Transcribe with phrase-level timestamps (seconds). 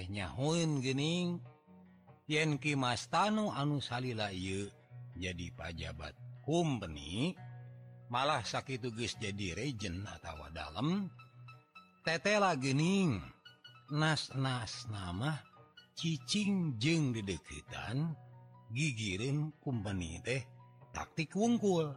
[0.00, 1.44] tehnyaun gening
[2.24, 4.64] Yenki Mastanu anu Salila y
[5.12, 7.36] jadi pajabat company
[8.08, 11.12] malah sakit tugas jadi regen atau dalam
[12.00, 13.20] tetela gening
[13.92, 15.36] nas-nas nama
[15.92, 18.16] ccing jeng dideketan
[18.72, 20.40] gigirin company teh
[20.96, 21.92] taktik wungkul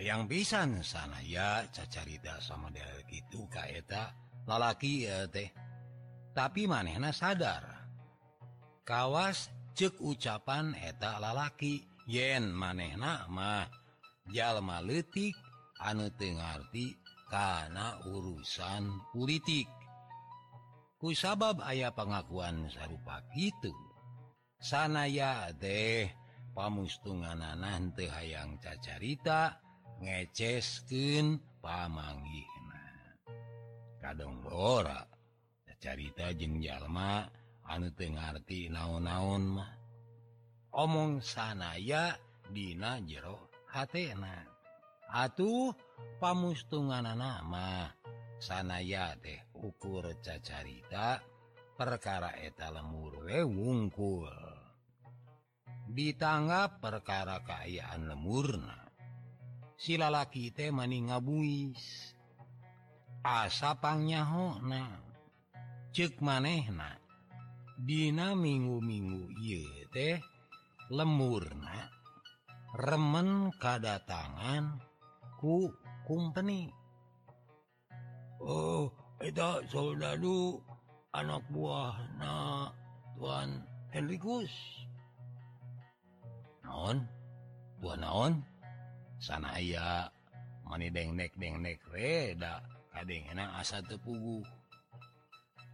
[0.00, 4.16] yang bisa sana ya cacarita sama dari gitu kaeta
[4.48, 5.67] lalaki ya teh.
[6.38, 7.66] tapi manehna sadar.
[8.86, 11.82] Kawas cek ucapan eta lalaki.
[12.06, 13.66] Yen manehna mah
[14.30, 15.34] jalma letik
[15.82, 16.94] anu tengerti
[17.26, 19.66] karena urusan politik.
[20.96, 23.74] Ku sabab ayah pengakuan sarupa itu
[24.62, 26.08] sanaya deh
[26.56, 29.60] pamustungan anan teh hayang cacarita
[30.00, 32.86] ngeceskeun pamanggihna.
[34.00, 35.17] Kadang borak
[35.78, 37.26] carita jengjallma
[37.70, 39.72] anu Tengerti naon-naon mah.
[40.74, 42.14] Omong sanaya
[42.48, 44.44] Dina jero hatna
[45.08, 45.72] atuh
[46.20, 47.92] pamustungan nama.
[48.38, 51.18] Sanaya teh ukur cacarita
[51.74, 54.30] perkara eta lemur we wungkul.
[55.88, 58.78] Ditanggap perkara keayaan lemurna.
[59.74, 62.14] Silalaki teh maning ngabuis
[63.26, 65.07] asapangnya hona
[65.94, 66.98] cek manehna
[67.78, 69.62] Dina minggu-minggu y
[69.94, 70.18] teh
[70.90, 71.86] lemurna
[72.74, 74.82] remen kedatangan
[75.38, 75.70] ku
[76.02, 76.74] kumpeni.
[78.42, 78.90] Oh
[79.22, 80.58] itu selalu
[81.14, 82.34] anak buah na
[83.14, 83.62] Tuan
[83.94, 84.50] Henrikus
[86.66, 87.06] naon?
[87.78, 88.32] Tuan naon?
[89.22, 90.10] Sana aya
[90.66, 92.58] mani dengnek dengnek reda
[92.90, 94.42] kadang enak asa tepugu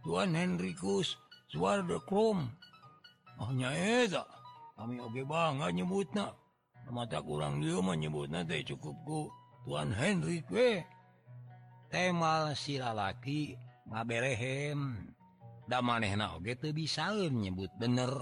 [0.05, 1.17] Tuan Henrikus
[1.49, 2.45] Suarda Krom
[3.41, 3.73] hanya
[4.15, 4.29] ah, oh,
[4.77, 6.07] kami Oke banget nyebut
[6.93, 9.33] mata kurang dia menyebut nanti cukupku
[9.65, 10.85] Tuan Henry we
[11.89, 13.57] temal si lalaki
[13.89, 15.09] ngaberehem.
[15.65, 18.13] Da manehna oge teu bisa nyebut bener.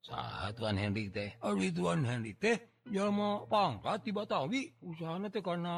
[0.00, 1.36] Saha Tuan Henry teh?
[1.44, 2.56] Oh, Ari Tuan Henry teh?
[2.86, 4.62] Jalma pangkat di Batawi
[5.32, 5.76] teh karena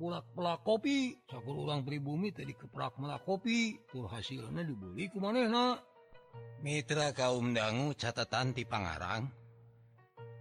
[0.00, 1.12] ulak pelak kopi.
[1.28, 3.76] Sakur ulang pribumi tadi keprak melak kopi.
[3.88, 5.76] Tur hasilnya dibeli ku manehna
[6.64, 9.28] mitra kaum dangu catatan ti Pangarang.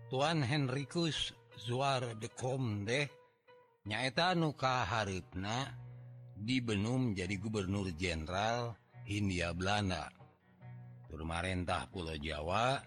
[0.09, 3.05] Tuan Henrykus Zuar de Kom deh
[3.85, 5.69] nyaeta nu kaharipna
[6.33, 8.73] di Benum jadi gubernur jenderal
[9.05, 10.09] Hindia Belanda.
[11.09, 12.77] Turmarentah Pulau Jawa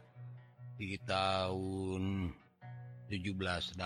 [0.79, 2.31] di tahun
[3.13, 3.77] 1718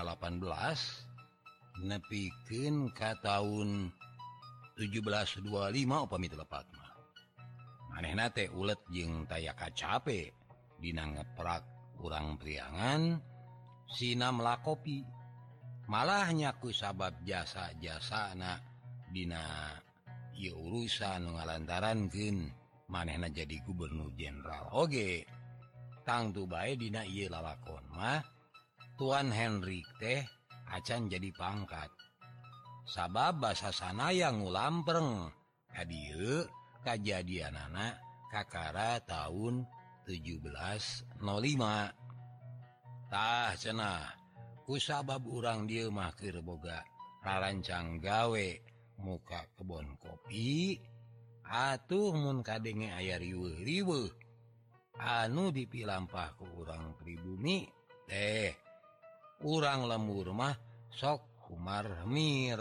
[1.82, 3.90] nepiken ka tahun
[4.78, 5.50] 1725
[6.06, 6.90] pamit lepatmah
[7.90, 10.30] manehnate ulet jeung tayaka capek
[10.78, 11.66] dinangeprak
[11.98, 13.18] kurang priangan
[13.86, 15.06] Sinamlah kopi
[15.86, 18.60] malahnyakku sabab jasa-jasa anak
[19.14, 19.74] Dina
[20.34, 22.50] ia urusan ngalantaran Ken
[22.90, 25.22] manehna jadi Gubernur Jenderal Oge.
[26.02, 28.35] Tangtu baik Dina ia lalakon mah
[28.96, 30.24] Tuan Henry teh
[30.72, 31.92] acan jadi pangkat.
[32.88, 35.28] Sabab bahasa sana yang ngulampreng.
[35.68, 36.48] Hadiah
[36.80, 38.00] kejadian anak
[38.32, 39.68] Kakara tahun
[40.08, 41.20] 1705
[43.12, 44.16] tah cenah
[44.64, 46.80] kusabab urang dia mahkir boga
[47.20, 48.48] rarancang gawe
[49.04, 50.80] muka kebon kopi
[51.44, 54.08] atuh mun kadenge aya riweuh-riweuh.
[54.96, 57.68] Anu dipilampah ku urang pribumi
[58.08, 58.65] teh
[59.44, 60.54] urang lemur mah
[60.92, 62.58] sok Umarmir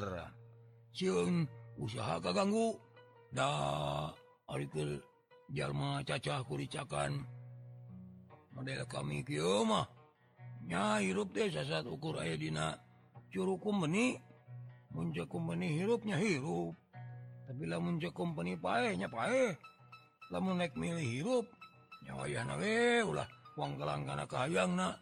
[0.94, 1.50] siun
[1.82, 2.78] usaha kaganggu.
[3.34, 4.14] Dah
[4.48, 5.02] artikel
[5.50, 7.26] jalma cacah kuricakan.
[8.54, 9.26] Model kami
[9.68, 9.90] mah
[10.66, 12.78] nya hirup deh sasat ukur aya dina.
[13.34, 14.16] Curug company
[14.96, 16.72] muncul company hirupnya hirup
[17.46, 19.54] tapi lamun cek company pae nya pae
[20.32, 21.46] lamun naik milih hirup
[22.08, 23.28] nya wayah nawe ulah
[23.60, 24.96] uang kelangkana kahayang na.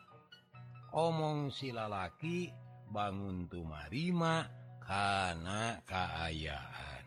[0.93, 2.53] Omong si lalaki
[2.93, 4.45] bangun tumarima
[4.79, 7.05] kana kaayaan.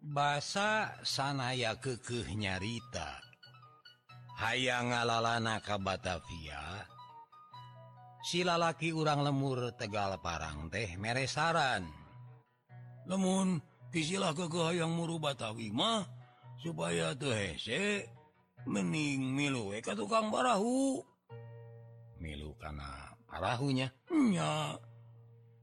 [0.00, 3.20] Basa sanaya kekeh nyarita.
[4.40, 6.65] Hayang ngalalana ka Batavia
[8.26, 11.86] silalaki urang lemur Tegal Parang teh meresaran
[13.06, 13.62] lemun
[13.94, 16.02] kisilah kekah yang muru Batawi mah
[16.58, 18.10] supaya tuhhese
[18.66, 20.98] mening milu ka tukang parahu
[22.18, 23.94] milu karena parahunyanya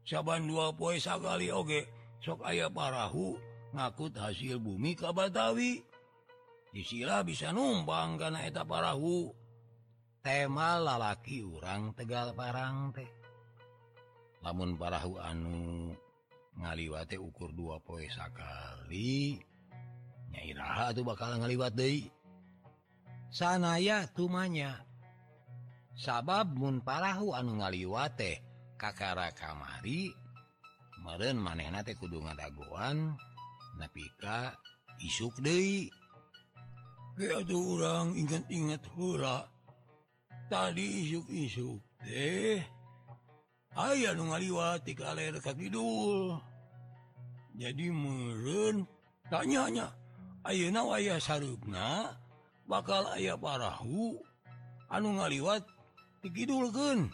[0.07, 1.83] saban dua poe sakali oge
[2.23, 3.35] sok ayah parahu
[3.75, 5.83] ngakut hasil bumi ka Batawi.
[6.73, 9.29] Disila bisa numpang karena eta parahu
[10.23, 13.11] tema lalaki urang Tegal Parang teh.
[14.39, 15.91] Namun parahu anu
[16.55, 19.35] ngaliwati ukur dua poe sakali
[20.31, 22.07] nyairaha tuh bakal ngaliwat deui.
[23.35, 24.79] Sanaya tumanya
[25.91, 28.39] sabab mun parahu anu ngaliwate
[28.79, 30.07] kakara kamari
[31.03, 33.19] meureun maneh teh kudu ngadagoan
[33.75, 34.55] nepika
[35.03, 35.91] isuk deui.
[37.53, 39.52] Orang ingat-ingat hura.
[40.51, 42.59] tadi isuk-isuk deh
[43.75, 46.39] ayaah ngaliwati kaler kakidul
[47.53, 48.89] jadi meren
[49.29, 49.93] tanyanya
[50.43, 52.19] Ayeuna ayah sarupna?
[52.67, 54.19] Bakal ayah parahu?
[54.91, 55.63] Anu ngaliwat
[56.19, 57.07] dikidulkan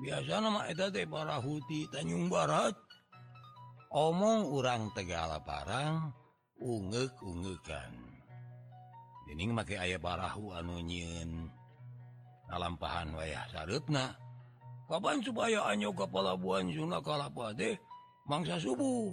[0.00, 0.64] biasa nama
[1.04, 2.72] parahuti Tanjung Barat.
[3.92, 6.08] Omong urang Tegala Parang
[6.56, 7.92] ungek-ungekan.
[9.28, 11.52] Dening make ayah parahu anu nyin
[12.54, 14.14] lampahan wayah sarutna
[14.86, 17.74] Kapan supaya anyo ke pelabuhan Sunda Kalapa deh
[18.30, 19.10] mangsa subuh.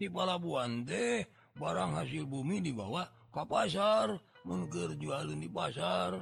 [0.00, 1.28] Di pelabuhan deh
[1.60, 4.16] barang hasil bumi dibawa ke pasar.
[4.48, 6.16] Mengger jualan di pasar.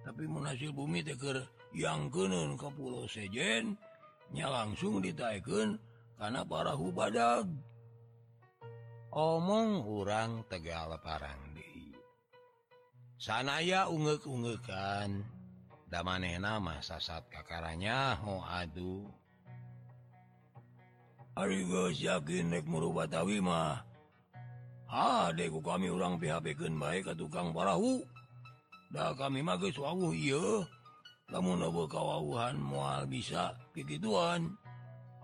[0.00, 1.44] Tapi hasil bumi teker
[1.76, 3.76] yang kenun ke pulau sejen.
[4.32, 5.76] Nya langsung ditaikan
[6.16, 7.44] karena para hubadag
[9.12, 11.92] omong hurang Tegal parang Parangdi
[13.16, 15.35] sanaya unge-ungekan
[15.86, 16.82] da maneh nama?
[16.82, 19.06] Sasat kakarnya ho aduh
[21.94, 23.84] yakin Batawi merubahmah
[24.90, 28.02] adekku kami orang PHPken baik ke tukang parahu.
[28.90, 30.14] Nda kami make suhu
[31.26, 34.54] kamu nobo kawauhan mual bisa gituan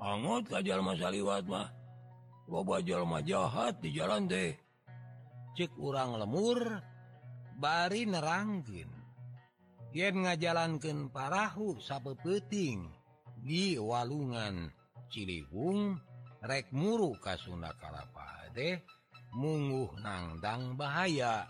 [0.02, 1.70] angot kajjal masaliwat mah.
[2.50, 4.52] Loba jalma jahat di jalan deh
[5.56, 6.80] cek kurang lemur
[7.56, 9.01] bari nerangkin
[9.92, 12.88] yen ngajalankan parahu sape peting
[13.44, 14.72] di walungan
[15.12, 16.00] Ciligung
[16.40, 18.80] rek muru Kasunakalapade
[19.36, 21.44] mungguh nangdang bahaya.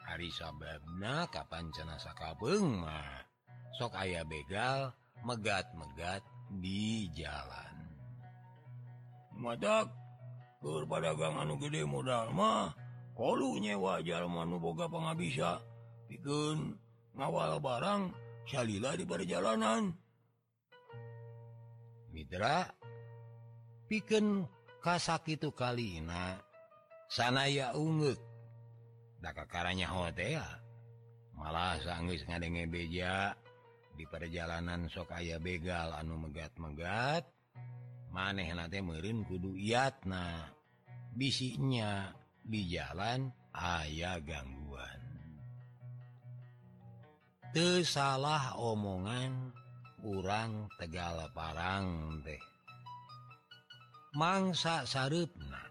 [0.00, 3.28] Hari sababna kapan cenasa kabeng mah.
[3.76, 7.76] Sok aya begal megat-megat di jalan.
[9.36, 9.84] Mata
[10.64, 12.72] berpadagang anu gede modal mah.
[13.12, 15.60] Kalau nyewa jalan boga penghabisa
[16.08, 16.76] bikin
[17.16, 18.02] ngawal barang
[18.46, 19.90] Shalila di perjalanan.
[22.14, 22.62] Midra
[23.90, 24.46] piken
[24.78, 26.38] kasak itu kalina
[27.10, 28.16] sanaya ungguk
[29.18, 30.44] Dakakarnya hotel
[31.34, 33.34] malah sanggis ngadenge beja
[33.96, 37.24] di perjalanan sok aya begal anu megat-megat
[38.12, 40.52] maneh nate merin kudu iatna
[41.16, 42.12] bisinya
[42.46, 45.05] di jalan ayah gangguan.
[47.88, 49.48] Salah omongan
[50.04, 52.36] urang Tegala parang deh
[54.12, 55.64] mangsa sarupna.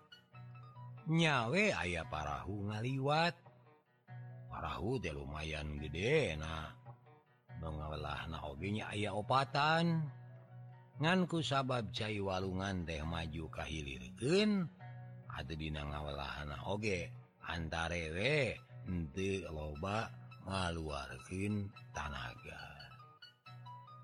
[1.05, 3.37] Nyawe ayah parahu ngaliwat.
[4.49, 6.73] Parahu de lumayan gede nah
[7.61, 10.09] mengalah nanya ayah opatan.
[10.97, 14.65] Nganku sabab cair walungan teh maju kahilirken
[15.37, 17.13] Adudina ngawalahan oge.
[17.45, 18.57] Antarewe
[19.53, 22.63] loba ngaluarkin tanaga.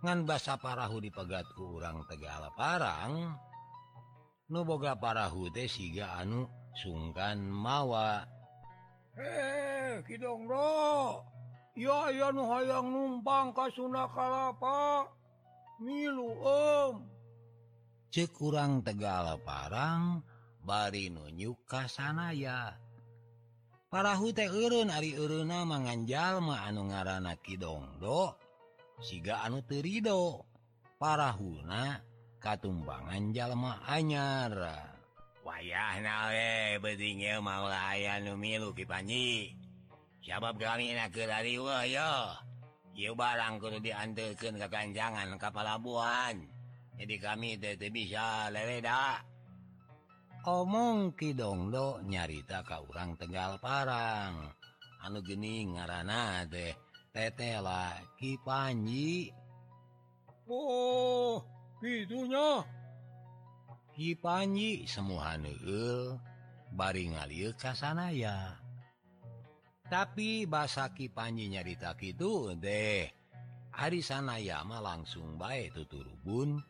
[0.02, 3.38] Ngan basa parahu di pegatku urang Tegala Parang
[4.50, 8.26] nuboga parahu teh siga anu sungkan mawa.
[9.14, 11.22] He kidong bro
[11.78, 15.06] ya ya nu hayang numpang ka sunda kalapa.
[15.82, 17.06] Milu om
[18.10, 20.26] cek kurang Tegala Parang
[20.66, 22.74] bari nunjuk ka sanaya.
[23.92, 28.40] parahu teh urun Ari uruna manganjallma anu ngaran kidongdo.
[29.04, 30.48] Siga anu Terido
[30.96, 32.00] parahuna
[32.38, 34.78] katumbangan jalma anyara
[35.42, 39.58] wayah nawe bedingnya mau layan numilu ki panji
[40.22, 42.14] sabab kami nak dari yo.
[42.92, 46.46] Yuk barang kudu diantarkan ke kanjangan ka palabuhan
[47.02, 49.31] jadi kami teh bisa leleda.
[50.46, 54.50] omong kidongdo nyarita ka urang Tegal Parang.
[55.02, 56.74] Anu geni ngaranana deh
[57.14, 59.34] tetela Kipanji.
[60.50, 61.42] Oh
[61.82, 62.62] gitunya
[63.92, 66.16] Kipanji semua nuul
[66.72, 68.56] bari ngalir kasana ya
[69.92, 73.10] tapi basa Kipanji nyarita gitu deh
[73.74, 76.62] hari sanayama langsung baik tuturubun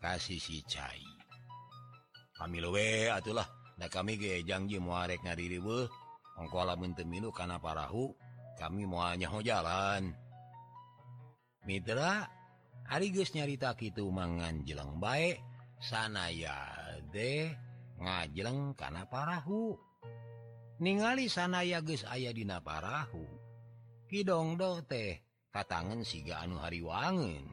[0.00, 1.13] kasih si cair
[2.34, 3.46] Pamiwe atulah
[3.78, 5.86] nda kami gejanji muarek ngariwe
[6.34, 8.10] ongkola minu karena parahu
[8.58, 10.02] kami muanya muanyaho jalan.
[11.64, 12.26] Mitra
[12.90, 15.40] Arigus nyarita gitu mangan jelang baik
[15.80, 16.58] sana ya
[17.14, 17.54] deh
[18.02, 19.78] ngajeleng karena parahu.
[20.82, 23.24] Ningali sana ya guys ayah dina parahu
[24.10, 25.22] kidong do teh
[25.54, 27.46] katangan siga anu hariwangen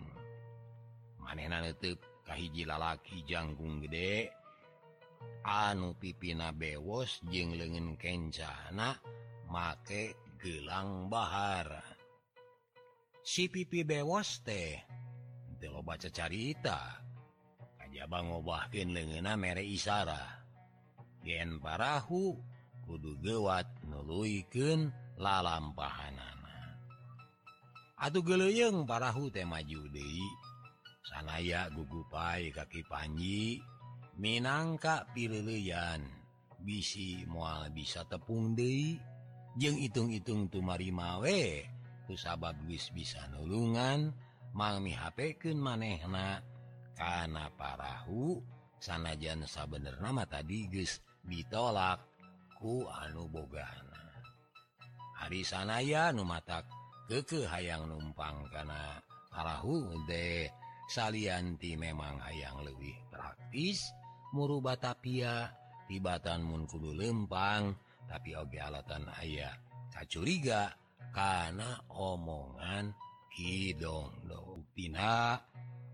[1.22, 4.41] manehna netep kahiji lalaki janggung gede.
[5.46, 8.98] anu pipina bewos jeng lengen kencana
[9.50, 11.82] make gelang Bahar.
[13.22, 14.82] Si pipi bewos teh
[15.72, 17.00] lo baca carita.
[17.80, 20.42] Aja Bang ngobahkin lengena mere Isara.
[21.22, 22.34] Gen parahu
[22.84, 24.90] kudu gewat nuluken
[25.22, 26.42] lalam pahanana
[28.02, 30.18] Aduh geleyeng parahu tema Judi
[31.06, 33.62] sanaya gugupai kaki Panji.
[34.22, 36.06] minangka pililian
[36.62, 39.02] bisi mual bisa tepung De
[39.58, 41.66] jeung itung-itung tumari mawe
[42.06, 44.14] tusabab wis bisa nulungan.
[44.52, 46.44] Malmi HPken manehna.
[46.92, 48.44] Karena parahu
[48.78, 52.04] sanajan sabener nama tadi guys ditolak
[52.60, 54.22] ku anu bogana.
[55.18, 56.68] Hari sanaya numatak
[57.08, 59.00] keke hayang numpang karena
[59.32, 60.52] parahu deh
[60.92, 63.82] salianti memang hayang lebih praktis.
[63.88, 64.01] dan
[64.32, 65.52] muru Batavia
[65.88, 67.76] tibatan Munkudu lempang
[68.08, 69.56] tapi oge alatan ayah
[69.92, 70.72] kacuriga
[71.12, 72.96] karena omongan
[73.32, 75.40] Kidongtina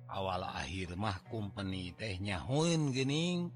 [0.09, 3.53] awal akhir mahkum peni tehnya Houn gening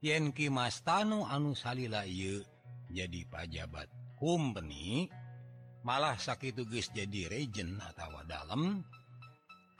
[0.00, 2.40] Yenki Mastanu anu Salila y
[2.90, 3.86] jadi pajabat
[4.18, 5.06] kumpeni
[5.86, 8.84] malah sakit guys jadi Regen atau dalam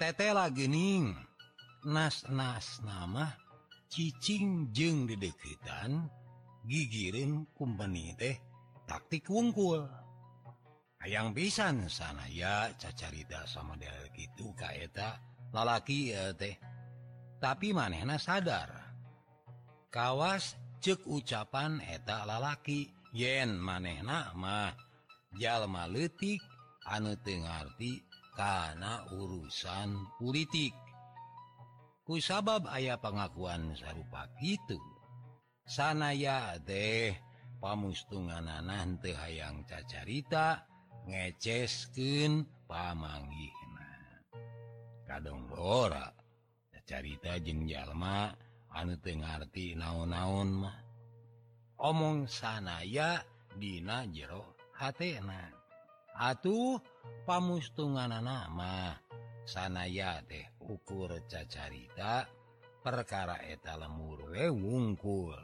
[0.01, 1.13] Tetela Gening
[1.85, 3.50] nas-nas nama
[3.91, 6.07] cicing jeng didekitan
[6.63, 8.39] gigirin kumpeni teh
[8.87, 9.83] taktik wungkul.
[11.01, 15.19] Ayaang pisan sana ya cacarita sama dari gitu kaeta
[15.51, 16.55] lalaki ya teh.
[17.41, 18.71] Tapi manehna sadar
[19.91, 22.95] kawas cek ucapan eta lalaki.
[23.11, 24.71] Yen manehna mah
[25.35, 26.39] jalma letik
[26.87, 27.99] anu tengarti
[28.39, 30.71] karena urusan politik.
[32.11, 34.83] kusabab ayah pengakuan sarupa gitu
[35.63, 37.15] sana ya deh
[37.63, 40.67] pamustungan anak teh hayang cacarita
[41.07, 43.91] ngeceskeun pamanggihna.
[45.07, 46.11] Kadang ora
[46.75, 48.35] cacarita jeung jalma
[48.75, 50.79] anu teu ngarti naon-naon mah.
[51.79, 53.23] Omong sanaya
[53.55, 55.47] dina jero hatena.
[56.19, 56.83] Atuh
[57.23, 58.99] pamustungan nama
[59.47, 62.31] sanaya teh ukur cacarita
[62.79, 65.35] perkara eta lemur wewungkul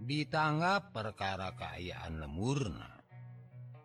[0.00, 2.96] ditanggap perkara keayaan lemurna.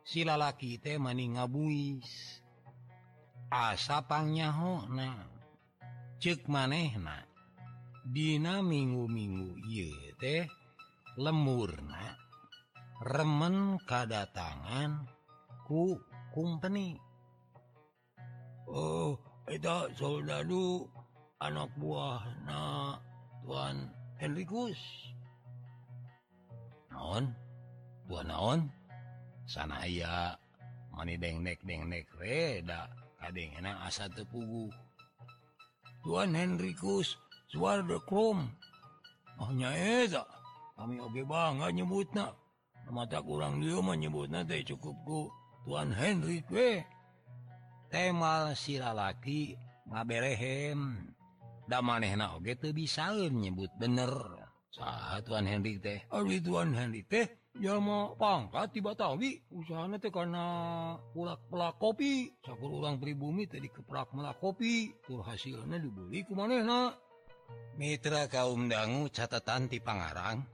[0.02, 2.42] Silalaki teh maning ngabuis
[3.52, 5.28] asapangnya hona
[6.24, 7.28] cek manehna.
[8.02, 10.50] Dina minggu-minggu y teh
[11.22, 12.18] lemurna
[12.98, 15.06] remen kedatangan
[15.70, 16.02] ku
[16.34, 16.98] kumpeni.
[18.66, 20.86] Oh itu soldadu
[21.42, 23.02] anak buah nah
[23.42, 23.90] Tuan
[24.22, 24.78] Henrikus
[26.94, 27.34] naon?
[28.06, 28.70] Buah naon?
[29.50, 30.38] Sana aya
[30.94, 32.86] mani dengnek dengnek reda
[33.18, 34.70] kadang enak asa tepugu.
[36.06, 37.18] Tuan Henrikus
[37.50, 38.46] suar dekrum
[39.42, 40.30] mahnya eta eh,
[40.78, 42.30] kami oge bangga nyebutna
[42.92, 45.32] mata kurang dia menyebutna teh cukupku
[45.64, 46.84] Tuan Henry we
[47.92, 49.60] temal silalaki
[49.92, 51.12] ngaberehem.
[51.68, 54.12] Da manehna oge teu bisaeun nyebut bener.
[54.72, 56.00] Saha Tuan Henry teh?
[56.10, 57.28] Ari Tuan Henry teh
[57.60, 59.44] jalma pangkat tiba Batawi.
[59.52, 62.32] Usahana teh kana pulak-pulak kopi.
[62.40, 64.96] Sakur urang pribumi teh dikeprak melak kopi.
[65.04, 66.96] Tur hasilna dibeli ku manehna.
[67.76, 70.48] Mitra kaum dangu catatan ti pangarang.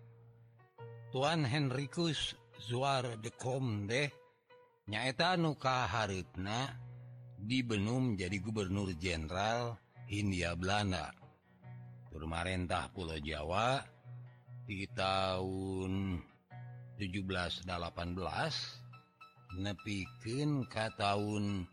[1.14, 4.10] Tuan Henrikus Zuar de Kom deh
[4.90, 6.87] nyaeta nu kahareupna
[7.38, 9.78] di Benum jadi Gubernur Jenderal
[10.10, 11.14] Hindia Belanda.
[12.10, 13.78] Turmarentah Pulau Jawa
[14.66, 16.18] di tahun
[16.98, 17.70] 1718
[19.62, 21.70] nepikin ke tahun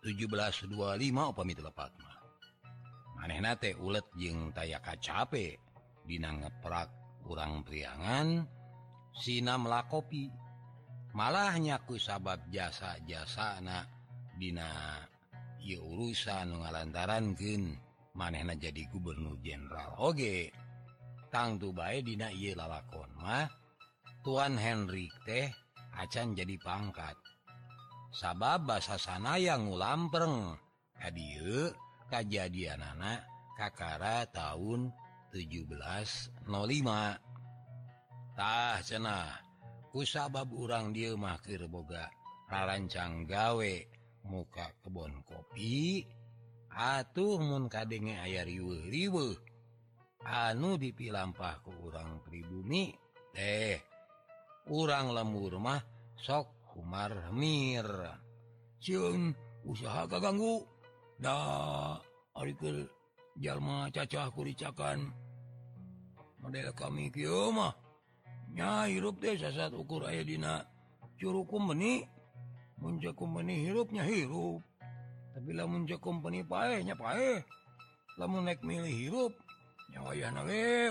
[0.00, 0.72] 1725
[1.12, 2.16] upami telepat mah.
[3.20, 5.60] Maneh nate ulet jeng taya kacape?
[6.08, 6.88] Dina ngeprak
[7.28, 8.48] kurang priangan
[9.12, 10.32] sina melakopi.
[11.12, 13.97] Malah nyaku sabab jasa-jasa anak
[14.38, 15.02] Dina
[15.58, 17.62] ia urusan ngalantarankan
[18.14, 19.98] manehna jadi Gubernur Jenderal.
[19.98, 20.54] Oge
[21.28, 23.50] tangtu baik Dina ia lalakon mah
[24.22, 25.50] Tuan Henry teh
[25.98, 27.18] acan jadi pangkat.
[28.14, 30.56] Sabab bahasa sana yang ngulampreng
[30.96, 31.74] hadiah
[32.08, 33.26] kejadian anak
[33.58, 34.94] Kakara tahun
[35.34, 36.46] 1705
[38.38, 39.34] tah cenah
[39.90, 42.06] kusabab urang dia mahkir boga
[42.48, 43.97] rarancang gawe.
[44.28, 46.04] muka kebon kopi
[46.68, 49.34] atuh mun kadenge aya ayar yul
[50.28, 52.92] anu dipilampah ke urang pribumi
[53.32, 53.80] teh
[54.68, 55.80] urang lembur mah
[56.20, 57.86] sok Umar Mir
[58.78, 59.34] siun
[59.66, 60.62] usaha kaganggu.
[61.18, 61.98] Dah
[62.38, 62.86] artikel
[63.34, 65.10] jalma cacah kuricakan
[66.38, 67.74] model kami kieu mah.
[68.54, 70.62] Nya hirup teh sasat ukur aya dina
[71.18, 72.06] curukum benih.
[72.78, 74.62] Munca company hirupnya hirup.
[75.34, 77.42] Tapilah Munca company panya pae
[78.18, 79.32] lamun naik milih hirup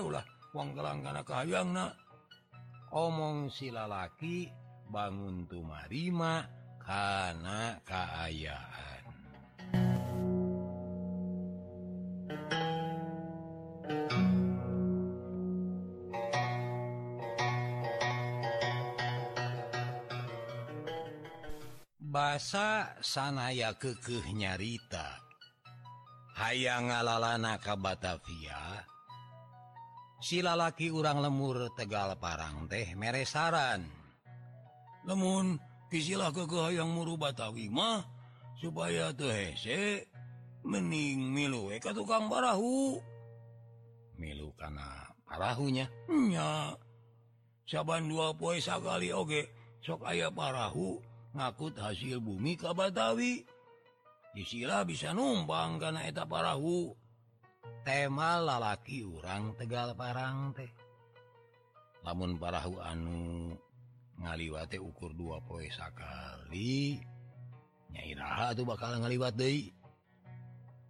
[0.04, 0.24] ulah
[0.56, 1.76] uang kelangkan kayang
[2.90, 4.48] omong si lalaki
[4.88, 6.48] bangun tumarima
[6.80, 8.87] kana kaayaan.
[22.38, 25.18] tiasa sanaya kekeh nyarita.
[26.38, 28.86] Hayang ngalalana ka Batavia.
[30.22, 33.90] Si lalaki urang lemur Tegal Parang teh meresaran.
[35.02, 35.58] Namun
[35.90, 38.06] kisilah kekeh yang muru Batawi mah
[38.62, 40.06] supaya tuh hese
[40.62, 43.02] mening milu ka tukang barahu.
[44.14, 46.78] Milu karena parahunya nya.
[47.66, 49.50] Saban dua poe sakali oge
[49.82, 53.44] sok aya parahu ngakut hasil bumi ka Batawi.
[54.36, 56.92] Disila bisa numbang karena eta parahu.
[57.82, 60.68] Tema lalaki urang Tegal Parang teh.
[62.04, 63.52] Namun parahu anu
[64.18, 66.98] ngaliwate ukur dua poe sakali
[67.94, 69.70] nyairaha tuh bakal ngaliwat deh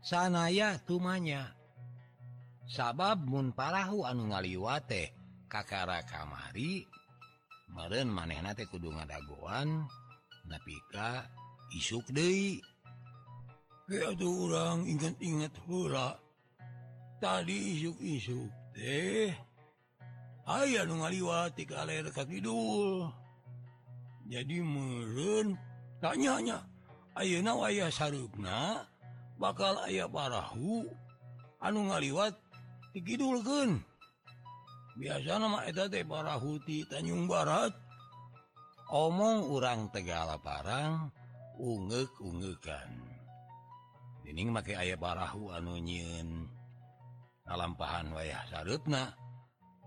[0.01, 1.53] sanaya tumanya
[2.64, 5.12] sabab mun parahu anu ngaliwate
[5.44, 6.88] kakara kamari
[7.68, 9.85] meren manehna teh kudu ngadagoan
[10.48, 11.28] napika
[11.76, 12.61] isuk De
[14.20, 16.16] orang ingat-ingat hura
[17.20, 19.32] tadi isuk-isuk deh
[20.48, 23.08] aya nu ngaliwati ka leher ka kidul.
[24.28, 25.56] Jadi merun
[26.04, 26.68] tanyanya
[27.18, 28.87] Ayeuna wayah sarupna
[29.42, 30.87] bakal aya parahu?
[31.58, 32.38] Anu ngaliwat
[32.94, 33.82] dikidulkan
[34.94, 37.74] biasa nama eta teh parahu ti Tanjung Barat.
[38.92, 41.12] omong urang Tegala parang
[41.61, 42.90] ungek ungekan
[44.24, 46.48] dining make aya barahu anu nyiin
[47.48, 49.16] alampahan wayah sarutna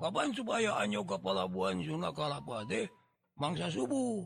[0.02, 2.90] Kapan supaya anyo ke pelabuhan Sunda Kalapa deh
[3.38, 4.26] mangsa subuh.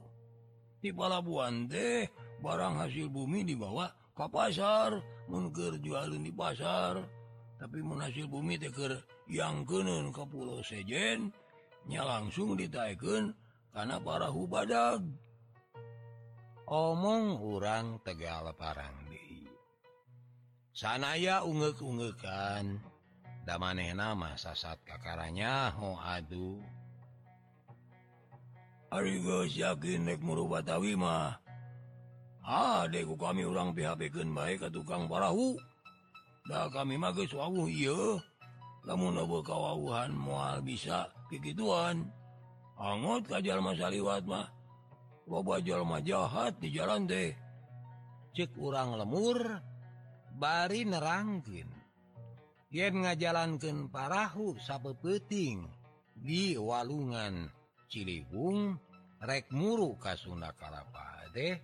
[0.80, 2.08] Di pelabuhan deh
[2.40, 4.96] barang hasil bumi dibawa ke pasar
[5.28, 7.04] mungkin jualan di pasar.
[7.60, 11.28] Tapi menghasil bumi teker yang keun ke Pulau Sejen
[11.92, 13.36] nya langsung ditaikan
[13.76, 15.04] karena parahu badag
[16.72, 19.06] omong urang tegal Parang
[20.76, 22.80] sanaya ungek-ungekan.
[23.46, 26.58] Da maneh nama sasat kakaranya ho adu.
[28.90, 30.10] Aduh yakin
[30.98, 31.38] mah
[32.42, 35.62] adekku kami orang PHPken baik ke tukang parahu
[36.50, 37.30] nda kami magwuh
[39.14, 42.10] nabu kawauhan mual bisa kegituan.
[42.80, 44.48] hangot kajjal masaliwat mah
[45.26, 47.34] bobojolma jahat di jalan deh.
[48.36, 49.64] Cek urang lemur
[50.36, 51.72] bari nerangkin
[52.70, 55.64] yen ngajalankan parahu sape peting
[56.20, 57.48] di walungan
[57.88, 58.76] Ciliwung
[59.24, 61.62] rek muru ka Sunda Kalapa Karapade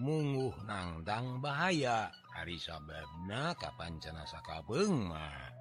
[0.00, 2.08] mungguh nangdang bahaya.
[2.32, 5.52] Hari sababna kapan cenasa kabeng mah.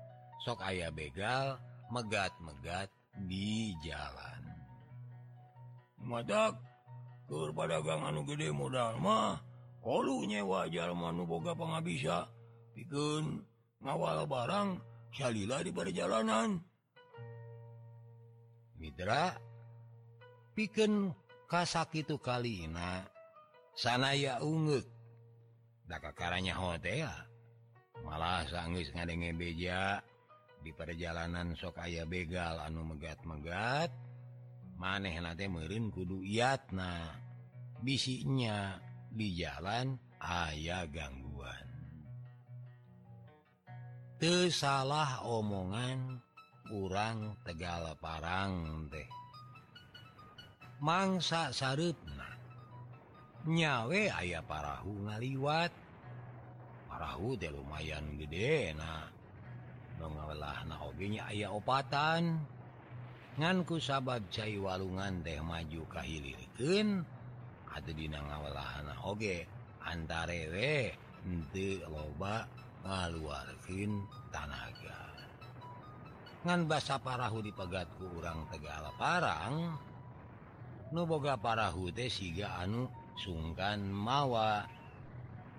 [0.47, 1.59] Sok ayah begal
[1.91, 2.87] megat-megat
[3.27, 4.48] di jalan.
[5.99, 9.39] Matur padagang anu gede modal modalmah
[9.79, 10.27] kalau
[10.67, 12.19] jalma manuboga boga pangabisa
[12.75, 13.43] pikun
[13.79, 14.69] ngawal barang
[15.15, 16.59] salila di perjalanan.
[18.79, 19.35] Mitra
[20.55, 21.11] piken
[21.47, 23.03] kasak itu kali na
[23.75, 24.87] sana ya ungguk
[26.15, 27.09] karenanya hotel
[28.03, 30.01] malah sanggis ngadenge beja.
[30.59, 34.08] Di perjalanan sok aya begal anu megat-megat
[34.79, 37.11] maneh nate merin kudu yatna
[37.83, 38.79] bisinya
[39.11, 41.67] di jalan ayaah gangguan.
[44.19, 46.23] Tersalah omongan
[46.67, 49.07] kurang Tegala parang teh.
[50.79, 52.27] Mangsa sarutna
[53.47, 55.71] nyawe aya parahu ngaliwat.
[56.87, 59.07] Parahu lumayan gede nah
[59.99, 62.43] mengalah naogenya aya opatan.
[63.39, 67.07] nganku sabab cair walungan teh maju kahilirken
[67.71, 68.93] adadina ngawalahana.
[69.07, 69.47] Oge
[69.79, 70.91] antarewe
[71.23, 72.43] ente loba
[72.83, 74.99] ngaluarkin tanaga.
[76.43, 79.75] Ngan basa parahu dipegatku urang Tegala Parang
[80.91, 82.91] nuboga parahu teh siga anu
[83.23, 84.67] sungkan mawa.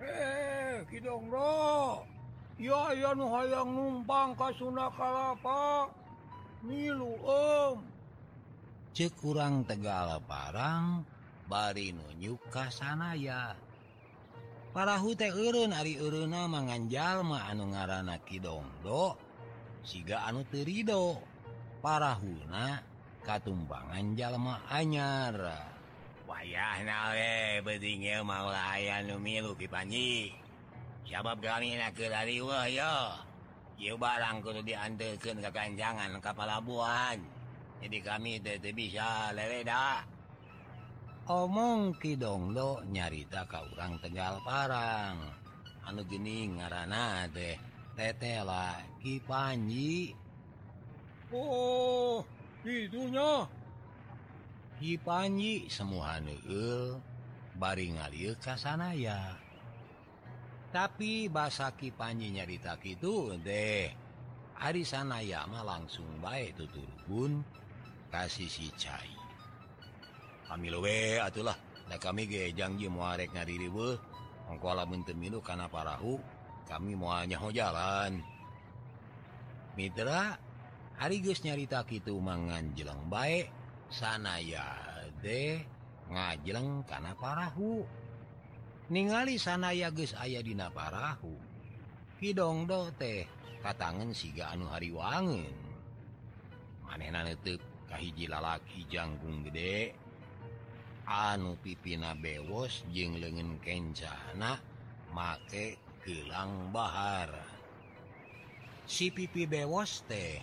[0.04, 2.04] Eh kidong bro.
[2.60, 5.88] Ya ya nu hayang numpang ka Sunda Kalapa.
[6.64, 7.78] milu Om.
[8.90, 11.04] Ce kurang Tegala barang
[11.46, 13.54] bari nunyuka sana ya.
[14.70, 19.18] Parahu teh Erun Ari Eruna manganjallma anu ngaranna Kidongdo
[19.82, 21.18] siga anu Terido
[21.82, 22.78] parahuna
[23.26, 25.36] katumbangan jalma anyar.
[26.30, 28.54] Wayah nawe bedingil mau
[29.02, 30.40] nu milu ki Panji.
[31.10, 33.18] sabab kami na ke dari wah ya
[33.80, 37.16] barang kudu diantekan ke Kanjangan kapal Labuhan
[37.80, 40.04] jadi kami TT bisa leleda
[41.30, 45.14] omong Kidongdo nyarita kau orang Tegal Parang.
[45.86, 47.54] Anu gini ngarana deh
[47.94, 50.10] tetela Ki Panji.
[51.30, 52.26] Oh
[52.66, 53.46] itunya.
[54.82, 56.98] Ki Panji semua nugel
[57.54, 59.38] baring ngalir kasanaya
[60.70, 63.90] tapi bahasaki Panji nyarita itu deh.
[64.60, 67.42] Hari sana yama langsung baik tuturpun
[68.12, 69.10] kasih si cai.
[70.46, 71.56] Kami hamilwe atulah
[71.86, 73.98] da kami ge janji muarek ngadiri we.
[74.50, 76.18] Ongkola bentemilu karena parahu
[76.66, 78.18] kami muanya ho jalan.
[79.78, 80.38] Mitra
[80.98, 83.50] hari geus nyarita kitu mangan jelang baik
[83.90, 84.66] sana ya
[85.22, 85.62] deh
[86.10, 87.86] ngajeleng karena parahu.
[88.90, 91.38] ningali sana ya guys aya dina parahu.
[92.18, 93.24] Hidong do teh
[93.62, 95.56] katangan siga anu hari wangen
[96.84, 99.94] manenan netep kahiji lalaki janggung gede.
[101.06, 104.58] Anu pipina bewos jeung leungeun kencana
[105.14, 107.30] make gelang Bahar.
[108.86, 110.42] Si pipi bewos teh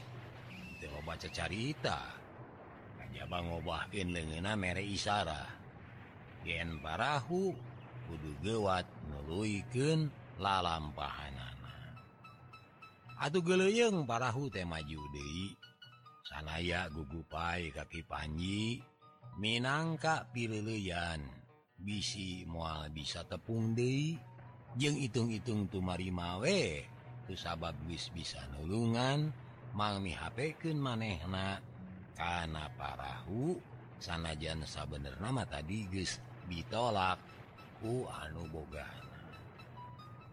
[0.80, 2.00] teu baca carita.
[3.00, 5.44] Aja ngobahkeun leungeunna mere isara.
[6.48, 7.52] Yen parahu
[8.08, 10.08] kudu gewat meluiken
[10.40, 11.76] lalampahanana
[13.18, 15.58] Atuh geleyeng parahu teh maju deui.
[16.28, 18.84] sanaya gugupai kaki Panji
[19.38, 21.22] Minangka pilileyan
[21.78, 24.18] bisi moal bisa tepung deui.
[24.78, 26.62] Jeung itung-itung tumari mawe
[27.38, 29.30] sabab wis bisa nulungan
[29.78, 31.62] mangmi HPken manehna.
[32.18, 33.62] Kana parahu
[34.02, 36.18] sanajan sabenerna mah tadi geus
[36.50, 37.22] ditolak.
[37.82, 39.22] ku anu bogana.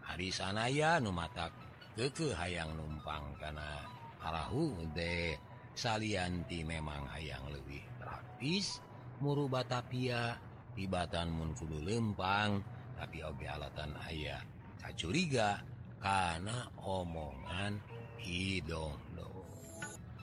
[0.05, 1.53] Hari sanaya numatak
[1.93, 3.85] keke hayang numpang karena
[4.21, 5.37] Allahu de.
[5.75, 8.79] Salianti memang hayang lebih praktis
[9.19, 10.39] murubah tapia
[10.79, 12.63] ibatan munkudu lempang
[12.95, 14.39] tapi oge alatan ayah
[14.79, 15.59] kacuriga
[15.99, 17.75] karena omongan
[18.23, 19.27] hidung do.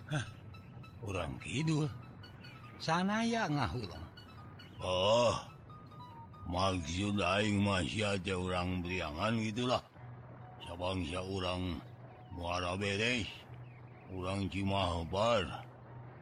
[0.09, 0.25] Hah,
[1.05, 1.85] orang kidul?
[2.81, 4.09] Sanaya ngahulang
[4.83, 5.52] Oh
[6.49, 9.83] maksud Aing masih aja orang beliangan gitulah.
[10.63, 11.79] Sabangsa orang
[12.33, 13.29] muara beres
[14.13, 15.67] orang Cimabar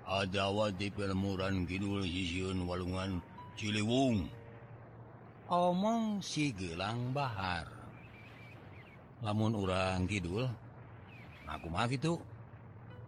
[0.06, 3.22] adawa di permuran Kidul sisiun walungan
[3.54, 4.26] Ciliwung.
[5.50, 7.66] Omong si gelang Bahar.
[9.20, 10.48] Lamun orang Kidul
[11.50, 12.14] aku mah gitu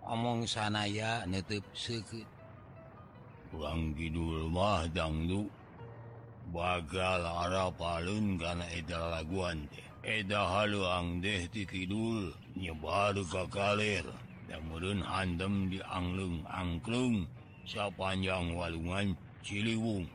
[0.02, 2.26] omong sanaya netep seket
[3.54, 5.46] orang Kidul mah dangdut
[6.52, 14.04] bagal Arapalun karena Eda laguan deh Eda haluang deh di Kidul nyebar ke kalir
[14.50, 17.24] dan mudun handem di Anglung Angklung
[17.64, 20.06] sepanjang walungan Ciliwung.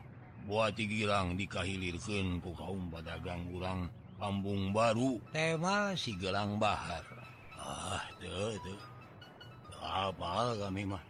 [0.47, 5.19] Buat girang dikahilirkan ku kaum pedagang urang Kampung Baru.
[5.35, 7.03] Tema si Gelang Bahar.
[7.59, 8.79] Ah tuh tuh
[9.83, 11.03] apa kami mah.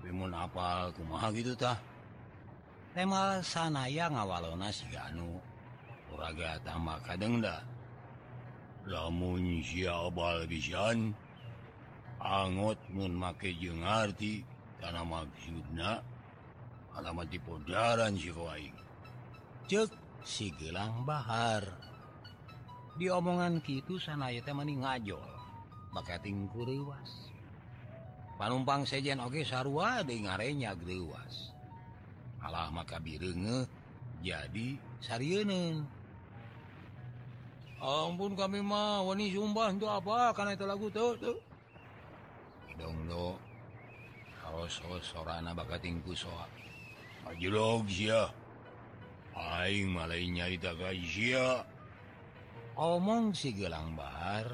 [0.00, 1.76] Bimun apal kumaha gitu tah?
[2.94, 5.40] tema sanaya ngawalona si sianu
[6.18, 7.62] raga tama kadengda
[8.88, 11.12] lamun siabal bisan
[12.18, 14.42] angot mun make jeung arti
[14.80, 16.00] kana maksudna
[16.96, 18.78] alamat di pondaran si kawaing
[19.68, 19.92] cek
[20.24, 21.64] si gelang bahar.
[22.98, 25.22] Di omongan kitu sanaya teh mani ngajol.
[25.94, 27.28] Baka tingku reuwas
[28.38, 31.50] panumpang sejen oge sarua deui ngarenya greuwas
[32.48, 33.68] Allah maka birenge
[34.24, 35.84] jadi Sarnen
[37.78, 40.34] ampun kami mau nih Zumba untuk apa?
[40.34, 41.38] Karena itu lagu tuh tuh
[44.48, 46.48] kalau kaos sorana bakatingku soa
[47.28, 48.32] ajlog sia.
[49.38, 50.90] Aing malai nyarita ka
[52.78, 54.46] omong si gelang bahar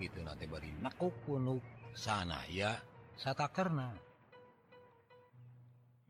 [0.00, 1.60] itu nanti bari nakuk punuk
[1.92, 2.80] sana ya
[3.20, 4.09] satakerna.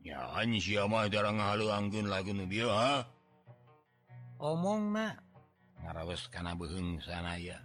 [0.05, 2.33] ngahaluanggun lagu
[4.41, 5.13] omong na.
[5.81, 7.61] ngarawes karena beheng sanaya.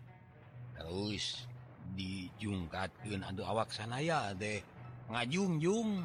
[0.77, 1.49] Terus
[1.97, 4.61] dijungkatkan aduh awak sanaya deh
[5.09, 6.05] ngajungjung.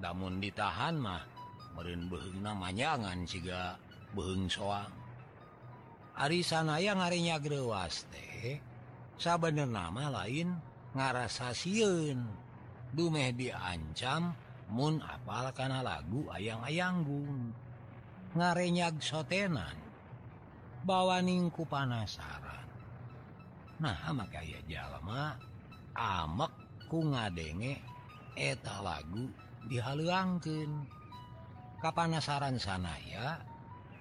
[0.00, 1.22] Namun ditahan mah
[1.78, 3.78] merin beheng namanyangan siga
[4.14, 4.90] beheng soang.
[6.18, 8.58] Ari sanaya ngarinya grewas teh.
[9.20, 10.56] Sabener nama lain
[10.96, 12.24] ngarasa siun
[12.90, 14.34] dumeh diancam
[14.70, 17.50] Mun apal karena lagu ayang-ayanggung
[18.38, 19.74] ngarenyag sotenan.
[20.86, 22.64] Bawaningku panasaran.
[23.82, 25.36] Nah maka makanya jalma
[25.92, 26.52] amek
[26.88, 27.82] ku ngadenge
[28.38, 29.28] eta lagu
[29.66, 30.86] dihaluangkeun.
[31.82, 33.42] Kapanasaran sanaya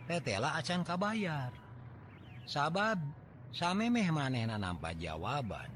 [0.08, 1.51] tetela acan kabayar.
[2.45, 2.99] Sabab
[3.51, 5.71] samemeh manehna nampa jawaban.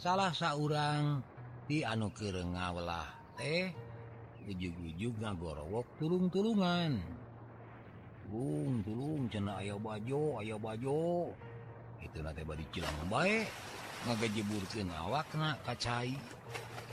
[0.00, 1.20] Salah seorang
[1.68, 3.72] dianu ke ngawlah teh
[5.00, 7.00] juga gorowok turung-tulungan
[8.30, 11.34] Bung tulung cena Ayo bajo Ayo bajo.
[11.98, 12.22] Itu
[14.22, 16.14] dijeburkan awakna kacai.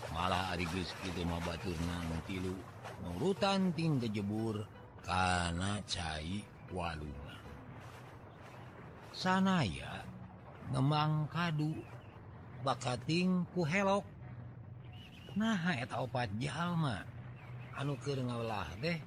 [0.09, 1.77] Malah ari geus kitu mah batur
[2.25, 2.57] tilu
[3.05, 4.65] nurutan ting kejebur
[5.05, 6.41] kana cai
[6.73, 7.37] waluna
[9.13, 10.03] sanaya
[10.73, 11.71] ngemang kadu
[12.65, 14.03] bakating kuhelok
[15.37, 17.05] nah eta opat jalma.
[17.77, 18.97] Anu ke ngalah deh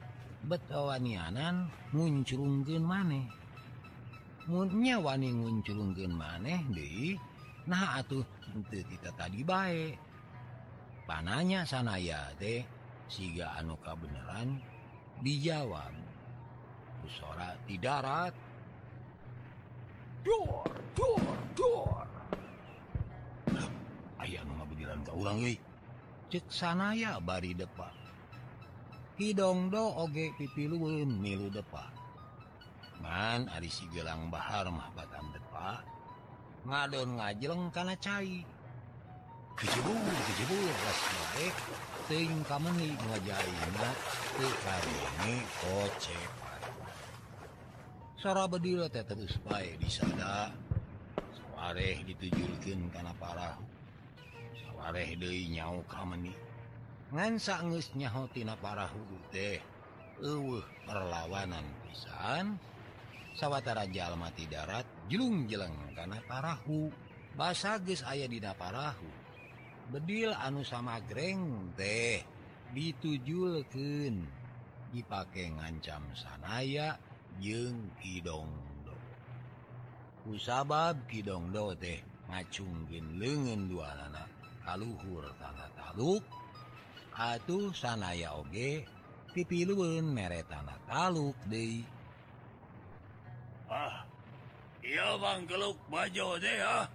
[0.46, 3.26] betwanianan nguncurungkeun maneh.
[4.46, 7.18] Munya wani nguncurungkeun maneh deui
[7.66, 8.22] nah atuh
[8.70, 9.98] teu kita tadi bae.
[11.10, 12.62] Pananya sanaya teh
[13.10, 14.62] siga anu kabeneran
[15.18, 15.90] dijawab.
[17.02, 18.30] Usora di darat
[20.22, 21.26] dor dor.
[21.58, 22.10] Dor
[24.20, 25.38] ayah nggak berjalan ke orang
[26.46, 27.90] sanaya bari depan
[29.18, 31.90] hidongdo oge pipi luun milu depan
[33.02, 35.82] man Ari si gelang Bahar mahbatan depan
[36.62, 38.46] ngadon ngajeng karena cair
[48.20, 50.52] sora bedil teh terus baik disada
[51.36, 53.69] sore ditujulkan karena parah.
[55.50, 55.66] nya
[57.10, 59.58] ngansangnyahotina para hulu teh
[60.22, 62.54] uh perlawanan pisan.
[63.30, 66.90] Sawwatara Jalmati darat julung jeleng karena parahu.
[67.34, 69.06] Basa guys ayah dina parahu.
[69.90, 72.22] Bedil anu sama greng teh
[72.70, 74.22] ditujulken
[74.94, 76.94] dipake ngancam sanaya
[77.42, 78.94] jeng Kidongdo
[80.30, 81.98] usabab Kidongdo teh
[82.30, 84.29] ngacunggen lengen dua anak
[84.64, 86.24] kaluhur tanah taluk
[87.16, 88.84] atuh sanaya oge
[89.36, 91.84] tipiluun mere tanah taluk De
[93.70, 94.02] ah
[94.80, 96.88] iya Bang keluk bajo deh ah.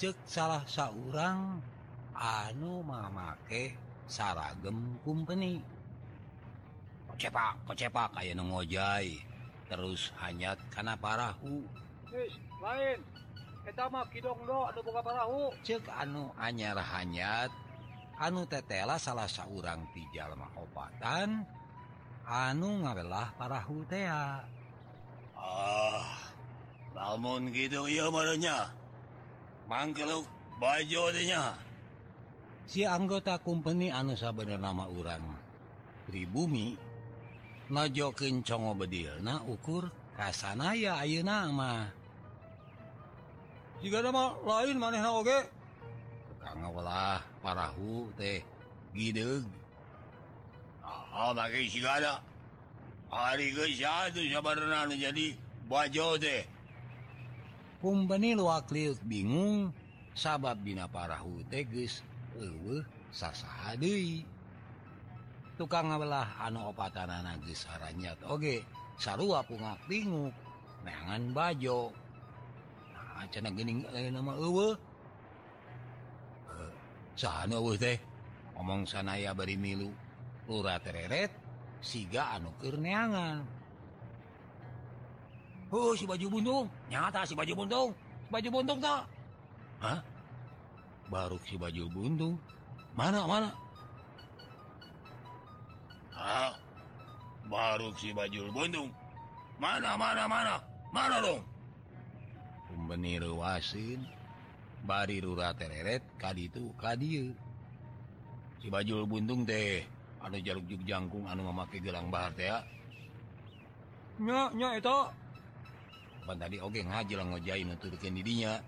[0.00, 1.60] Cek salah seorang
[2.16, 3.76] anu mamake
[4.08, 5.60] saragem kumpeni.
[7.04, 9.20] Kocepak kocepak kayak nongojai
[9.68, 11.68] terus hanyat karena parahu.
[12.64, 13.19] Lain.
[15.62, 17.50] cek anu anyar hanyat
[18.18, 21.46] anu tetela salah seorang tijallma obatan
[22.26, 24.42] anu ngabelah para hutea
[25.38, 26.18] ah
[26.94, 28.68] namun gitu ya barunya
[29.70, 30.26] mangkeluk
[30.58, 31.54] bajunya
[32.66, 35.24] si anggota kumpeni anu saben nama urang
[36.10, 36.74] pribumi
[37.70, 41.99] nojokin congo bedil nah ukur kasanaya ayeuna mah.
[43.80, 45.40] jika nama lain maneh oge
[46.70, 48.44] olah parahu teh
[48.92, 49.44] gide
[53.10, 53.52] hari
[54.96, 55.26] jadi
[55.66, 56.46] bajo teh?
[57.82, 59.74] Kumpeni luak liut bingung.
[60.14, 62.02] Sabab dina parahu teges
[62.36, 64.26] eueuh sasaha deui.
[65.56, 67.08] Tukang ngabelah anu opatan
[67.46, 68.62] geus haranyat oge
[69.00, 70.30] sarua pungak bingung.
[70.86, 71.94] Neangan bajo.
[78.60, 79.88] omong sanaya bari milu
[80.50, 81.32] Lura tereret
[81.80, 83.46] siga anu keur neangan
[85.70, 89.02] Oh si baju buntung nyata si baju buntung si baju buntung tak
[89.80, 90.00] Hah?
[91.08, 92.34] baru si baju buntung
[92.98, 93.50] mana mana
[96.12, 96.52] Hah?
[97.46, 98.90] baru si baju buntung
[99.62, 100.54] mana mana mana
[100.90, 101.40] mana dong
[102.90, 104.02] meniru wasin
[104.82, 107.30] bari rura tereret tadi itu tadi
[108.58, 109.86] si bajul buntung teh
[110.18, 112.50] anu jaluk-juk jangkung anu memakai gelang bahar teh
[114.20, 114.98] nya nya itu.
[116.28, 118.60] Pan tadi oke ngaji lah ngojain nuturukin didinya.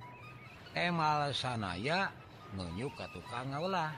[0.73, 2.09] Eh malah sana ya
[2.57, 3.93] ngenyuk ke tukang ngaulah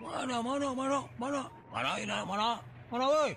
[0.00, 1.42] mana mana mana mana?
[1.68, 2.56] Mana ina mana?
[2.88, 3.36] Mana woi?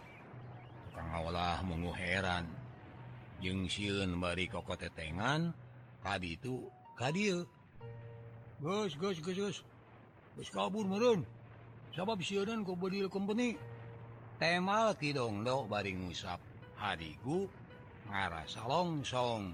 [0.87, 2.47] Tukang ngaulah mungu heran.
[3.41, 5.51] jeung siun bari kokotetengan
[6.05, 7.43] tadi itu kadi
[8.61, 9.57] Gus, gus, gus, gus.
[10.37, 11.25] Gus kabur meren.
[11.91, 13.57] sabab siunan kobodil company.
[14.37, 16.37] Tema kidongdok bari ngusap
[16.81, 17.45] harigu
[18.09, 19.53] ngarasa longsong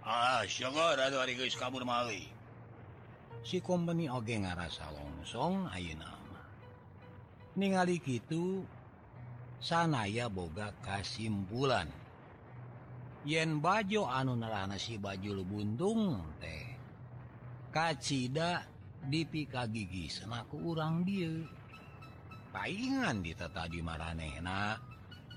[0.00, 2.32] ah syukur atuh hari geus kabur mali
[3.44, 6.48] si company oge ngarasa longsong ayeuna mah.
[7.60, 8.64] Ningali kitu
[9.60, 11.92] sanaya boga kasimpulan.
[13.26, 16.78] yen bajo anu nerana si baju Lubuntung teh.
[17.74, 18.64] Kacita
[19.04, 21.30] dipika gigi senaku urang dia
[22.54, 24.80] palingan dita tadi marehna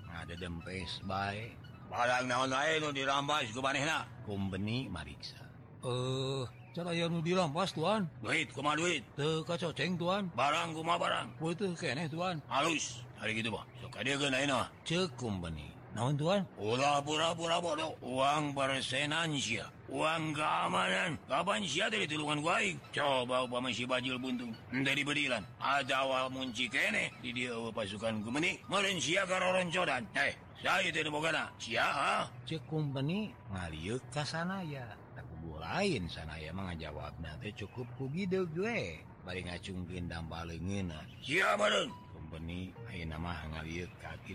[0.09, 1.53] ada dempes baik
[1.89, 4.05] barang naon lain dirampas ku manehna?
[4.23, 5.41] Kumbeni mariksa.
[5.81, 8.05] Eh uh, cara yang nu dirampas tuan?
[8.21, 9.01] Duit kuma duit?
[9.17, 10.29] Teu kacoceng tuan.
[10.37, 11.41] Barang kuma barang?
[11.41, 12.37] Butuh keneh tuan.
[12.45, 13.01] Halus.
[13.19, 17.91] Hari gitu mah sok dia geuna mah ceuk kumbeni tuan Ulah pura-pura bodoh.
[18.05, 19.65] uang persenan sia.
[19.89, 22.77] uang keamanan Kapan sia dari tulungan gua aing?
[22.93, 28.61] coba upama si bajil buntung dari berilan ada awal munci kene di dia pasukan gemeni
[28.69, 34.83] Malaysia karoroncodan eh saya tidak mau kena siapa cekum beni ngaliuk ke sana ya
[35.17, 41.67] aku lain sana ya mengajawab nanti cukup kugi gue Bari ngacungkin dan paling enak siapa
[41.67, 41.91] dong
[42.29, 42.71] Beni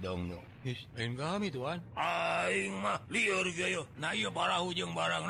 [0.02, 0.34] dong
[1.14, 1.78] kami Tuhan
[4.34, 5.24] para hujung barang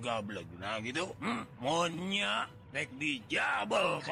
[0.00, 1.10] gablek nah gitu.
[1.18, 2.46] Hmm, Maunya
[2.98, 4.02] di jabel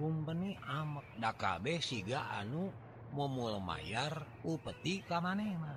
[0.00, 1.04] kumpeni amak
[1.36, 2.72] kabeh siga anu
[3.12, 5.76] momul mayar upeti kamanema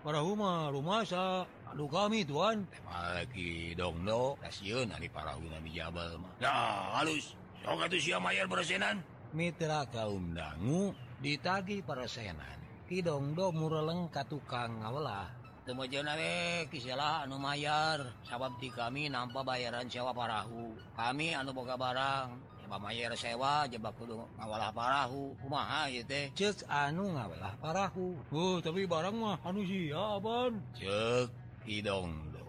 [0.00, 4.40] para rumah rumah sa aduh kami tuan lagi dong do.
[4.40, 6.32] Stasiun hari para huna di mah.
[6.40, 7.36] Nah halus.
[7.60, 9.02] Sok atuh sia mayar beresenan.
[9.36, 15.28] Mitra kaum dangu ditagi persenan kidong do mureleng ka tukang ngawela
[15.68, 18.00] temujana we kislah anu mayar.
[18.24, 20.72] Sabab di kami nampa bayaran sewa parahu.
[20.96, 22.56] Kami anu boga barang.
[22.68, 25.32] Pak Mayyar sewa jebak kudu ngawalah parahu.
[25.40, 26.32] Kumaha ieu teh?
[26.36, 28.16] Ceuk anu ngawalah parahu.
[28.32, 31.32] Heuh tapi barang mah anu sia aban ceuk
[31.68, 32.44] kidongdo.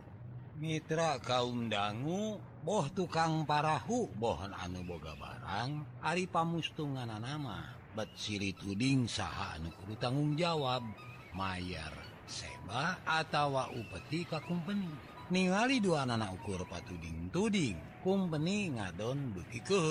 [0.60, 7.64] Mitra kaum dangu boh tukang parahu bohon anu boga barang Ari pamustungan nama
[7.96, 10.84] bet siri tuding saha anukuru tanggung jawab
[11.32, 11.94] Mayer
[12.28, 14.92] seba atautawa upeti ka kumpeni
[15.32, 19.86] ningali dua anak ukur patuding tuding kumpeni ngadon beki ke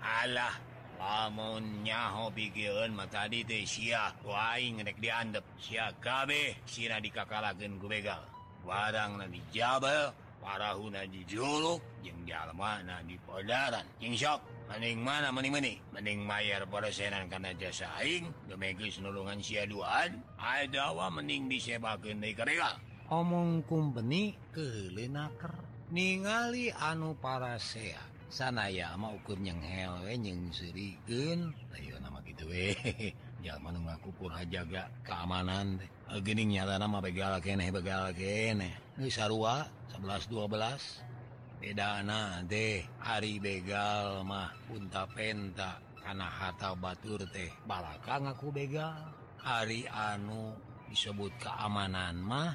[0.00, 0.56] Allah
[0.96, 5.44] lamunnya hobi giun mata di Sia waing rek diandep.
[5.60, 8.24] Sia kabeh Sina dikakalagen gubegal
[8.64, 16.22] barang nabi Jabel parahuna di Jolo jalma na di Podaran sok, maning mana mening-menik mening
[16.22, 22.78] Mayer peresenan karena jasa Aing demegis nulungan sia siaduan adawa mending disebakeun deui karega
[23.10, 25.54] omong kumpeni kelenaker.
[25.94, 28.02] Ningali anu parasea.
[28.26, 32.74] Sanaya ama ukur nyeng helwe nyeng serigen ayo nama gitu we.
[33.44, 35.80] zaman kupur jaga keamanan
[36.22, 39.66] gini nyata nama begal kene begal kene ini sarua
[39.96, 42.04] 11 12 beda
[42.44, 47.50] deh hari begal mah punta penta karena harta batur teh.
[47.66, 49.10] Balaka ngaku begal.
[49.42, 50.54] Hari anu
[50.86, 52.54] disebut keamanan mah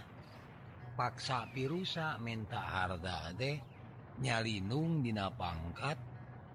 [0.95, 3.59] paksa pirusa minta harta teh.
[4.23, 5.99] Nyalinung dina pangkat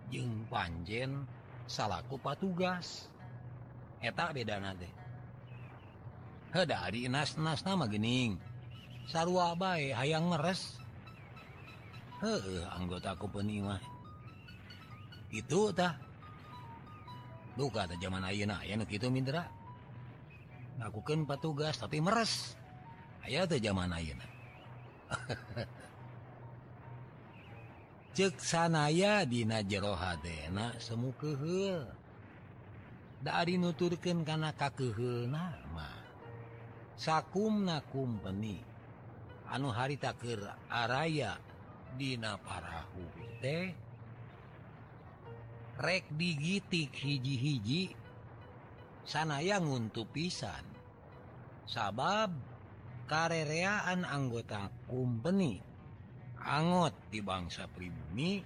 [0.08, 1.28] jeung panjen
[1.68, 3.12] salaku patugas.
[4.02, 4.60] eta beda
[7.08, 8.40] nas-nas nama gening.
[9.06, 10.80] Sarwa baik hayang ngeres.
[12.24, 12.32] He
[12.72, 13.76] anggotaku penima
[15.28, 16.00] itu tah
[17.60, 19.44] duka tak zaman ayeuna ya gitu Mindra
[20.80, 22.56] lakukan petugas tapi meres.
[23.26, 24.24] Aya teh zaman ayeuna
[28.16, 31.84] cek sanaya dina jero hadena semu kehel
[33.26, 35.90] dari nuturken karena kakehel nama
[36.94, 38.62] sakum nakum peni
[39.50, 40.38] anu hari takir
[40.70, 41.42] araya
[41.96, 43.08] Dina parahu
[43.40, 43.72] teh.
[45.80, 47.96] Rek digitik hiji-hiji
[49.04, 50.64] sana yang nguntu pisan.
[51.64, 52.36] Sabab
[53.08, 55.56] karereaan anggota kumpeni
[56.36, 58.44] anggot di bangsa pribumi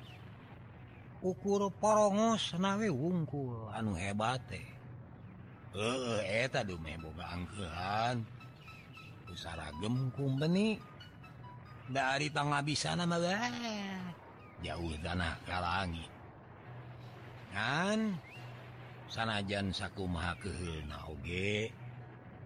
[1.21, 4.65] ukur porongos nawe wungkul anu hebate
[5.75, 6.21] uh,
[7.31, 8.17] angkehan.
[9.31, 10.11] Usaragem
[10.43, 10.83] benik
[11.87, 13.19] dari tengah bisa nama
[14.61, 16.07] jauh tanah kalangi.
[17.51, 18.19] Kan
[19.11, 20.35] sanajan saku ma
[20.87, 21.71] naoge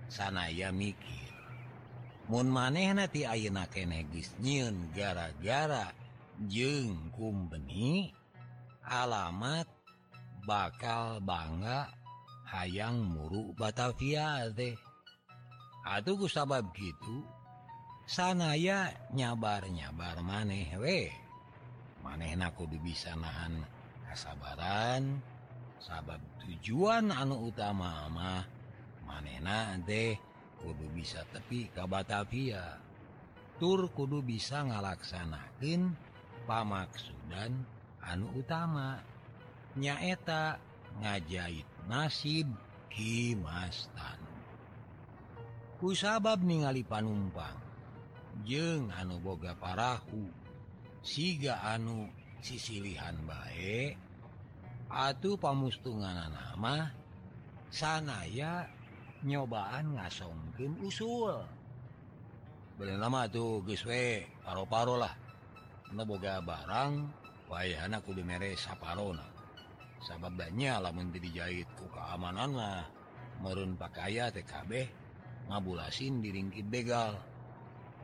[0.08, 1.32] sanaya mikir.
[2.24, 5.92] Mu maneh nati ayeuna keneggis nyiun gara-gara
[6.48, 8.16] jengkum benik
[8.80, 9.68] alamat
[10.48, 11.92] bakal bangga
[12.48, 14.76] hayang muruk Batavia deh
[15.84, 17.28] Aduh sabab gitu.
[18.08, 21.12] Sanaya nyabar-nyabar maneh we.
[22.00, 23.64] Maneh nakudu bisa nahan
[24.08, 25.20] kesabaran
[25.80, 28.44] sabab tujuan anu utama mah
[29.04, 30.16] manena deh
[30.60, 32.80] kudu bisa tepi ke Batavia.
[33.60, 35.92] Tur kudu bisa ngalaksanakan
[36.48, 37.60] pamaksudan
[38.00, 39.04] anu utama.
[39.76, 40.56] Nyaeta
[41.02, 42.48] ngajahit nasib
[42.94, 44.34] Himastan
[45.84, 47.60] usabab ningali panumpang.
[48.48, 50.24] Jeng anu boga parahu.
[51.04, 52.08] Siga anu
[52.40, 54.00] sisilihan baik
[54.88, 56.88] Atuh pamustungan nama.
[57.68, 58.64] Sanaya
[59.26, 61.44] nyobaan ngasongkin usul.
[62.80, 65.12] Bernama tuh geswe paro-paro lah.
[65.92, 66.92] Neboga barang
[67.50, 69.33] wayana kudu mere saparona
[70.04, 72.84] sababnya lamun dijahit ku keamananlah
[73.40, 74.84] merun pakaian TKB
[75.48, 77.16] ngabulasin diringkit begal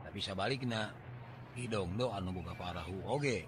[0.01, 0.91] tapi sabaliknya
[1.51, 3.43] Kidongdo anu buka parahu oge.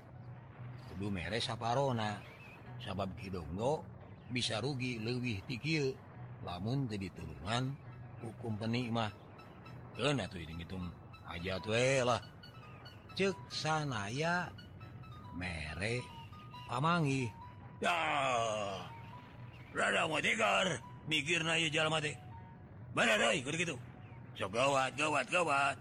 [0.92, 2.20] Kudu mere saparona
[2.84, 3.84] sabab Kidongdo
[4.28, 5.96] bisa rugi lebih tikil
[6.44, 7.72] lamun jadi turunan
[8.20, 9.12] hukum penikmah
[9.96, 10.88] kena tuh hitung-hitung
[11.32, 12.20] aja tuh lah.
[13.16, 14.52] Cek sanaya
[15.36, 16.04] mere
[16.68, 17.43] pamangi
[19.74, 20.80] Rada mau tegar,
[21.10, 22.14] mikir naya jalan mati.
[22.94, 23.76] Mana doi, kudu gitu
[24.34, 25.78] so gawat gawat gawat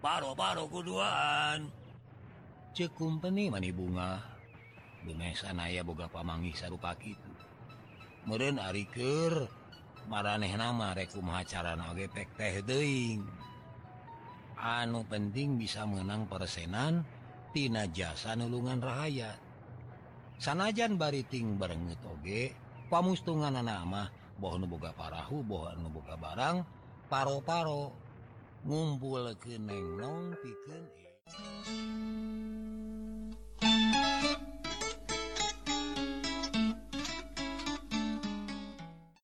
[0.00, 1.68] paro-paro kuduan
[2.72, 4.20] Cek kumpeni mani bunga
[5.04, 7.32] Bemesan aya boga pamangi sarupa itu
[8.24, 9.44] meren Ariker
[10.08, 13.22] maraneh nama rekum acara nagepek teh deing
[14.56, 17.04] anu penting bisa menang persenan
[17.56, 19.45] Tina jasa nulungan rakyat.
[20.36, 22.52] sanajan bariting bareng toge
[22.92, 26.56] pamustungan nama bohboga parahu bohboga barang
[27.08, 27.92] paro-paro
[28.68, 30.84] ngumpul ke neng nong piken